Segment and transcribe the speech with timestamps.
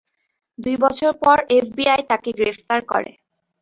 [0.59, 3.11] দুই বছর পর এফবিআই তাকে গ্রেফতার করে।